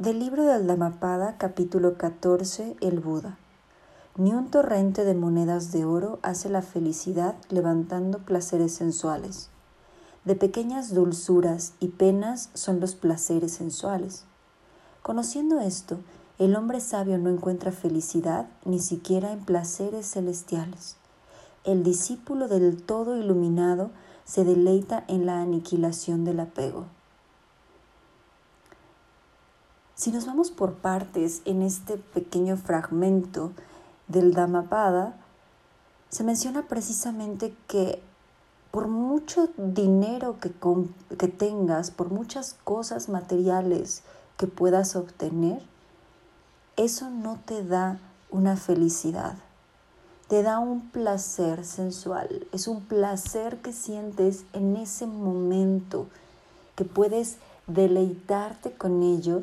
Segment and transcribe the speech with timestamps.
[0.00, 3.36] Del libro del Dhammapada, capítulo 14, el Buda.
[4.16, 9.50] Ni un torrente de monedas de oro hace la felicidad levantando placeres sensuales.
[10.24, 14.24] De pequeñas dulzuras y penas son los placeres sensuales.
[15.02, 15.98] Conociendo esto,
[16.38, 20.96] el hombre sabio no encuentra felicidad ni siquiera en placeres celestiales.
[21.62, 23.90] El discípulo del todo iluminado
[24.24, 26.86] se deleita en la aniquilación del apego.
[30.00, 33.52] Si nos vamos por partes en este pequeño fragmento
[34.08, 35.14] del Dhammapada,
[36.08, 38.02] se menciona precisamente que
[38.70, 40.52] por mucho dinero que,
[41.18, 44.02] que tengas, por muchas cosas materiales
[44.38, 45.60] que puedas obtener,
[46.78, 47.98] eso no te da
[48.30, 49.34] una felicidad,
[50.28, 56.06] te da un placer sensual, es un placer que sientes en ese momento,
[56.74, 59.42] que puedes deleitarte con ello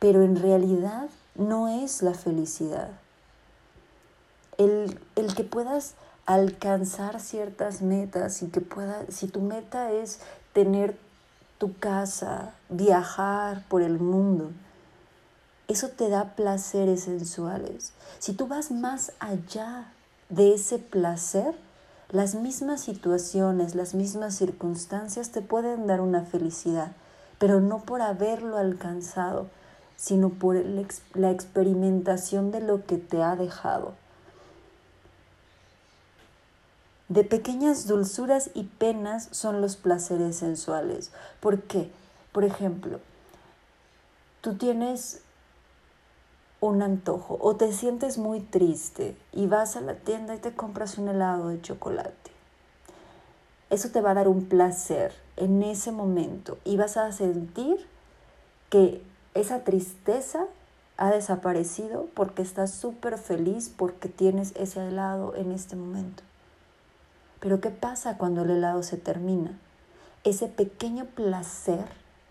[0.00, 2.90] pero en realidad no es la felicidad.
[4.58, 4.98] El,
[5.36, 5.94] que puedas
[6.26, 8.62] alcanzar ciertas metas y que
[9.08, 10.20] si tu meta es
[10.52, 10.98] tener
[11.58, 14.50] tu casa, viajar por el mundo,
[15.68, 17.92] eso te da placeres sensuales.
[18.18, 19.92] Si tú vas más allá
[20.28, 21.54] de ese placer,
[22.10, 26.92] las mismas situaciones, las mismas circunstancias te pueden dar una felicidad,
[27.38, 29.48] pero no por haberlo alcanzado,
[30.00, 33.92] sino por la experimentación de lo que te ha dejado.
[37.10, 41.12] De pequeñas dulzuras y penas son los placeres sensuales.
[41.40, 41.90] ¿Por qué?
[42.32, 42.98] Por ejemplo,
[44.40, 45.20] tú tienes
[46.60, 50.96] un antojo o te sientes muy triste y vas a la tienda y te compras
[50.96, 52.30] un helado de chocolate.
[53.68, 57.86] Eso te va a dar un placer en ese momento y vas a sentir
[58.70, 59.02] que
[59.34, 60.46] esa tristeza
[60.96, 66.22] ha desaparecido porque estás súper feliz porque tienes ese helado en este momento.
[67.40, 69.58] Pero ¿qué pasa cuando el helado se termina?
[70.24, 71.86] Ese pequeño placer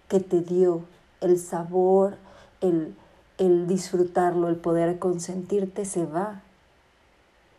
[0.07, 0.83] que te dio
[1.21, 2.17] el sabor,
[2.61, 2.95] el,
[3.39, 6.41] el disfrutarlo, el poder consentirte se va.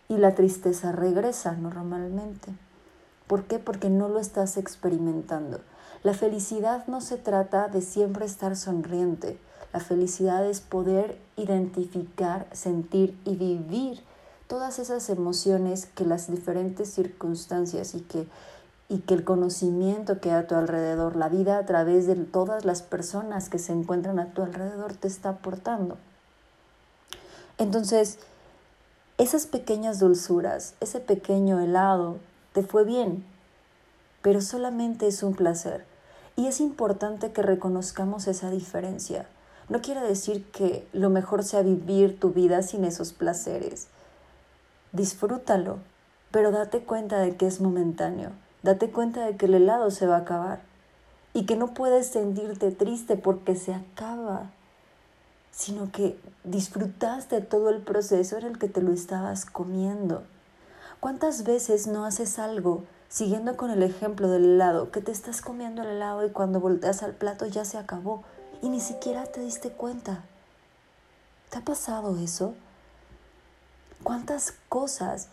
[0.08, 2.52] Y la tristeza regresa normalmente.
[3.26, 3.58] ¿Por qué?
[3.58, 5.60] Porque no lo estás experimentando.
[6.02, 9.38] La felicidad no se trata de siempre estar sonriente.
[9.74, 14.02] La felicidad es poder identificar, sentir y vivir
[14.46, 18.26] todas esas emociones que las diferentes circunstancias y que,
[18.88, 22.64] y que el conocimiento que hay a tu alrededor, la vida a través de todas
[22.64, 25.98] las personas que se encuentran a tu alrededor te está aportando.
[27.58, 28.18] Entonces,
[29.18, 32.16] esas pequeñas dulzuras, ese pequeño helado,
[32.54, 33.22] te fue bien,
[34.22, 35.89] pero solamente es un placer.
[36.36, 39.26] Y es importante que reconozcamos esa diferencia.
[39.68, 43.86] No quiere decir que lo mejor sea vivir tu vida sin esos placeres.
[44.92, 45.78] Disfrútalo,
[46.30, 48.30] pero date cuenta de que es momentáneo.
[48.62, 50.60] Date cuenta de que el helado se va a acabar
[51.32, 54.50] y que no puedes sentirte triste porque se acaba,
[55.52, 60.24] sino que disfrutaste todo el proceso en el que te lo estabas comiendo.
[60.98, 65.82] ¿Cuántas veces no haces algo Siguiendo con el ejemplo del helado, que te estás comiendo
[65.82, 68.22] el helado y cuando volteas al plato ya se acabó
[68.62, 70.22] y ni siquiera te diste cuenta.
[71.50, 72.54] ¿Te ha pasado eso?
[74.04, 75.26] ¿Cuántas cosas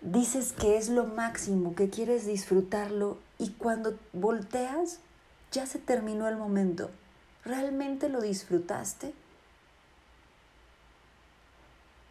[0.00, 5.00] dices que es lo máximo, que quieres disfrutarlo y cuando volteas
[5.52, 6.90] ya se terminó el momento?
[7.44, 9.12] ¿Realmente lo disfrutaste?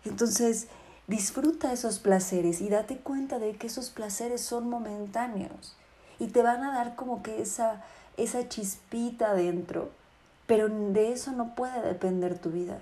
[0.05, 0.67] Entonces,
[1.09, 5.75] Disfruta esos placeres y date cuenta de que esos placeres son momentáneos
[6.19, 7.81] y te van a dar como que esa,
[8.15, 9.89] esa chispita dentro,
[10.45, 12.77] pero de eso no puede depender tu vida.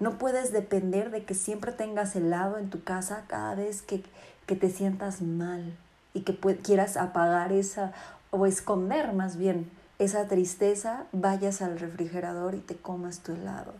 [0.00, 4.04] No puedes depender de que siempre tengas helado en tu casa cada vez que,
[4.44, 5.74] que te sientas mal
[6.12, 7.94] y que quieras apagar esa
[8.32, 13.72] o esconder más bien esa tristeza, vayas al refrigerador y te comas tu helado.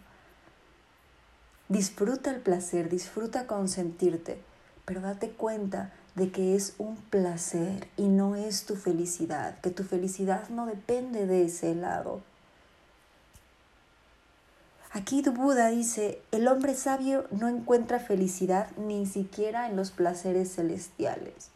[1.68, 4.40] Disfruta el placer, disfruta consentirte,
[4.86, 9.84] pero date cuenta de que es un placer y no es tu felicidad, que tu
[9.84, 12.22] felicidad no depende de ese lado.
[14.90, 21.50] Aquí Buda dice, el hombre sabio no encuentra felicidad ni siquiera en los placeres celestiales.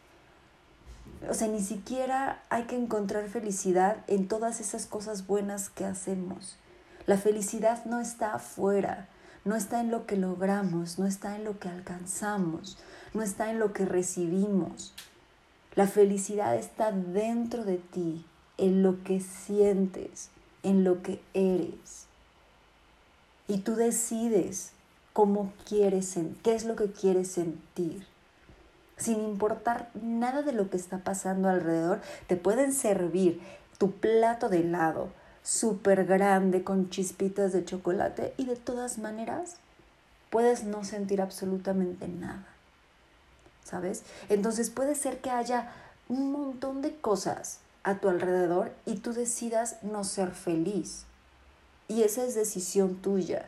[1.29, 6.59] O sea, ni siquiera hay que encontrar felicidad en todas esas cosas buenas que hacemos.
[7.07, 9.09] La felicidad no está afuera,
[9.45, 12.79] no está en lo que logramos, no está en lo que alcanzamos,
[13.13, 14.95] no está en lo que recibimos.
[15.75, 18.25] La felicidad está dentro de ti,
[18.59, 20.31] en lo que sientes,
[20.63, 22.07] en lo que eres.
[23.49, 24.73] Y tú decides
[25.13, 28.07] cómo quieres, qué es lo que quieres sentir.
[28.97, 33.41] Sin importar nada de lo que está pasando alrededor, te pueden servir
[33.79, 35.09] tu plato de helado
[35.43, 39.57] súper grande con chispitas de chocolate y de todas maneras
[40.31, 42.47] puedes no sentir absolutamente nada.
[43.65, 44.03] ¿Sabes?
[44.29, 45.73] Entonces puede ser que haya
[46.09, 51.05] un montón de cosas a tu alrededor y tú decidas no ser feliz.
[51.89, 53.47] Y esa es decisión tuya.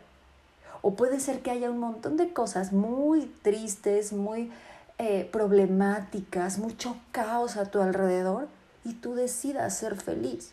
[0.83, 4.53] O puede ser que haya un montón de cosas muy tristes, muy
[4.99, 8.49] eh, problemáticas, mucho caos a tu alrededor
[8.85, 10.53] y tú decidas ser feliz.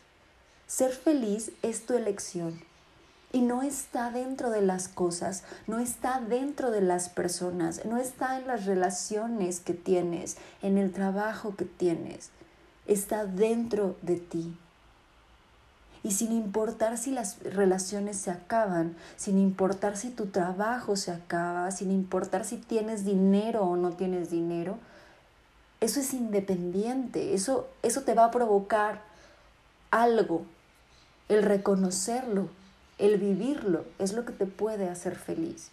[0.71, 2.61] Ser feliz es tu elección
[3.33, 8.39] y no está dentro de las cosas, no está dentro de las personas, no está
[8.39, 12.29] en las relaciones que tienes, en el trabajo que tienes,
[12.87, 14.57] está dentro de ti.
[16.03, 21.69] Y sin importar si las relaciones se acaban, sin importar si tu trabajo se acaba,
[21.71, 24.77] sin importar si tienes dinero o no tienes dinero,
[25.81, 29.01] eso es independiente, eso, eso te va a provocar
[29.91, 30.45] algo.
[31.31, 32.49] El reconocerlo,
[32.97, 35.69] el vivirlo, es lo que te puede hacer feliz.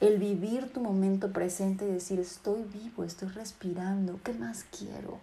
[0.00, 5.20] El vivir tu momento presente y decir, estoy vivo, estoy respirando, ¿qué más quiero?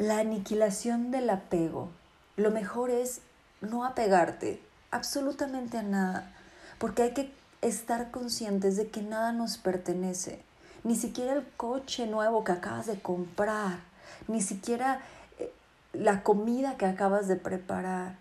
[0.00, 1.90] la aniquilación del apego.
[2.36, 3.20] Lo mejor es
[3.60, 4.58] no apegarte
[4.90, 6.32] absolutamente a nada,
[6.78, 10.40] porque hay que estar conscientes de que nada nos pertenece,
[10.84, 13.89] ni siquiera el coche nuevo que acabas de comprar,
[14.28, 15.00] ni siquiera
[15.38, 15.52] eh,
[15.92, 18.16] la comida que acabas de preparar,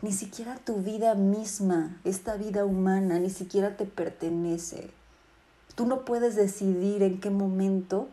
[0.00, 4.90] ni siquiera tu vida misma, esta vida humana, ni siquiera te pertenece.
[5.74, 8.08] Tú no puedes decidir en qué momento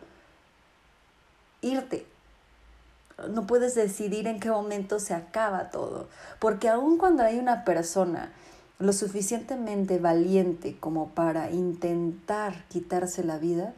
[1.62, 2.06] irte
[3.28, 6.08] no puedes decidir en qué momento se acaba todo,
[6.40, 8.32] porque aun cuando hay una persona
[8.80, 13.74] lo suficientemente valiente como para intentar quitarse la vida,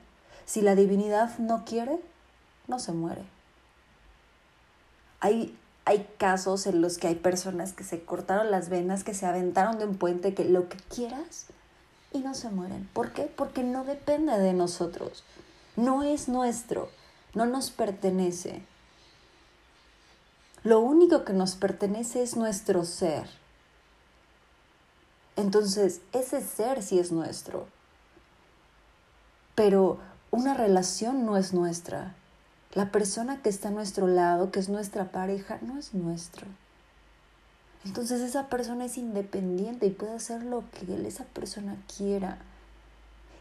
[0.46, 2.00] si la divinidad no quiere,
[2.72, 3.22] no se muere.
[5.20, 9.28] Hay, hay casos en los que hay personas que se cortaron las venas, que se
[9.28, 11.46] aventaron de un puente, que lo que quieras,
[12.12, 12.90] y no se mueren.
[12.94, 13.24] ¿Por qué?
[13.24, 15.24] Porque no depende de nosotros.
[15.76, 16.90] No es nuestro,
[17.36, 18.64] no nos pertenece.
[20.64, 23.28] Lo único que nos pertenece es nuestro ser.
[25.36, 27.68] Entonces, ese ser sí es nuestro.
[29.56, 32.16] Pero una relación no es nuestra.
[32.74, 36.48] La persona que está a nuestro lado, que es nuestra pareja, no es nuestro.
[37.84, 42.38] Entonces esa persona es independiente y puede hacer lo que esa persona quiera.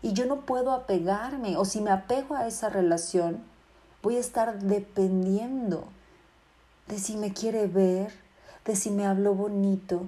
[0.02, 3.42] Y yo no puedo apegarme, o si me apego a esa relación,
[4.02, 5.84] voy a estar dependiendo
[6.88, 8.12] de si me quiere ver,
[8.64, 10.06] de si me habló bonito,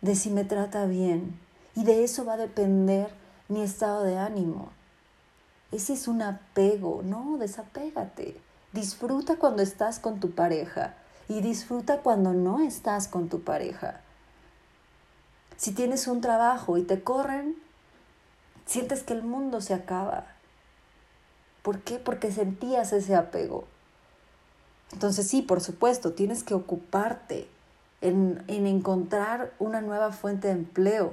[0.00, 1.38] de si me trata bien.
[1.76, 3.10] Y de eso va a depender
[3.48, 4.70] mi estado de ánimo.
[5.72, 8.40] Ese es un apego, no, desapégate.
[8.72, 10.94] Disfruta cuando estás con tu pareja
[11.28, 14.00] y disfruta cuando no estás con tu pareja.
[15.56, 17.56] Si tienes un trabajo y te corren,
[18.66, 20.26] sientes que el mundo se acaba.
[21.62, 21.98] ¿Por qué?
[21.98, 23.64] Porque sentías ese apego.
[24.92, 27.48] Entonces sí, por supuesto, tienes que ocuparte
[28.00, 31.12] en, encontrar una nueva fuente de empleo,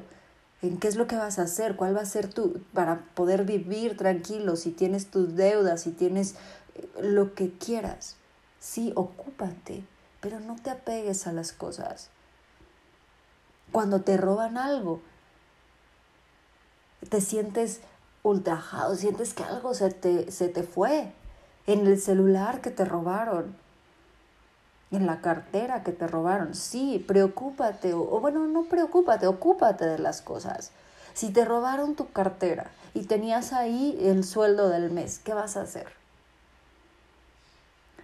[0.62, 3.44] en qué es lo que vas a hacer, cuál va a ser tu, para poder
[3.44, 6.36] vivir tranquilo, si tienes tus deudas, si tienes
[6.76, 8.16] eh, lo que quieras.
[8.60, 9.84] Sí, ocúpate,
[10.20, 12.10] pero no te apegues a las cosas.
[13.72, 15.02] Cuando te roban algo,
[17.10, 17.82] te sientes
[18.24, 21.14] ultrajado, sientes que algo se te, se te fue
[21.68, 23.56] en el celular que te robaron
[24.92, 26.56] en la cartera que te robaron.
[26.56, 30.72] Sí, preocúpate, o, bueno, no preocúpate, ocúpate de las cosas.
[31.14, 35.62] Si te robaron tu cartera y tenías ahí el sueldo del mes, ¿qué vas a
[35.62, 35.88] hacer?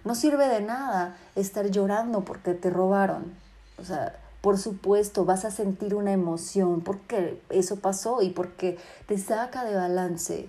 [0.04, 3.34] No sirve de nada estar llorando porque te robaron.
[3.78, 9.16] O sea, por supuesto, vas a sentir una emoción porque eso pasó y porque te
[9.16, 10.48] saca de balance.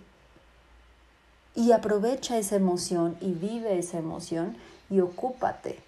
[1.55, 4.57] Y aprovecha esa emoción y vive esa emoción
[4.89, 5.84] y ocúpate.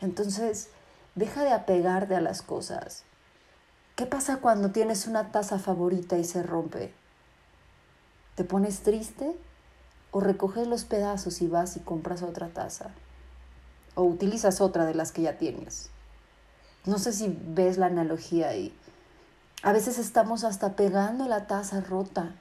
[0.00, 0.68] Entonces,
[1.14, 3.04] deja de apegarte a las cosas.
[3.96, 6.92] ¿Qué pasa cuando tienes una taza favorita y se rompe?
[8.34, 9.36] ¿Te pones triste?
[10.10, 12.90] ¿O recoges los pedazos y vas y compras otra taza?
[13.94, 15.90] ¿O utilizas otra de las que ya tienes?
[16.86, 18.74] No sé si ves la analogía ahí.
[19.62, 22.34] A veces estamos hasta pegando la taza rota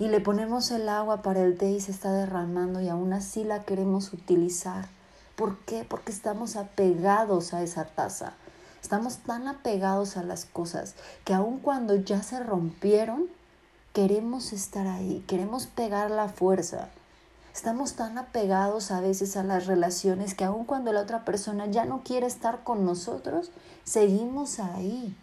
[0.00, 3.44] y le ponemos el agua para el té y se está derramando y aún así
[3.44, 4.88] la queremos utilizar
[5.36, 5.84] ¿Por qué?
[5.88, 8.34] Porque estamos apegados a esa taza.
[8.82, 13.28] Estamos tan apegados a las cosas que aun cuando ya se rompieron,
[13.92, 16.88] queremos estar ahí, queremos pegar la fuerza.
[17.54, 21.84] Estamos tan apegados a veces a las relaciones que aun cuando la otra persona ya
[21.84, 23.50] no quiere estar con nosotros,
[23.84, 25.14] seguimos ahí.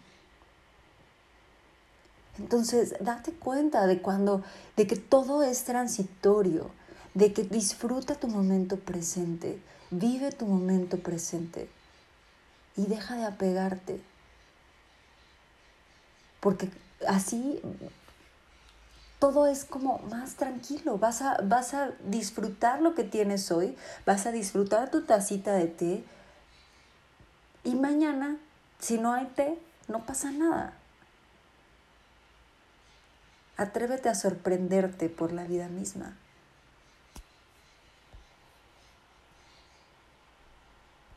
[2.38, 4.42] Entonces, date cuenta de cuando
[4.76, 6.70] de que todo es transitorio,
[7.14, 11.68] de que disfruta tu momento presente, vive tu momento presente
[12.76, 14.00] y deja de apegarte.
[16.40, 16.70] Porque
[17.06, 17.60] así
[19.18, 23.76] todo es como más tranquilo, vas a, vas a disfrutar lo que tienes hoy,
[24.06, 26.04] vas a disfrutar tu tacita de té
[27.64, 28.38] y mañana,
[28.78, 30.72] si no hay té, no pasa nada.
[33.58, 36.16] Atrévete a sorprenderte por la vida misma.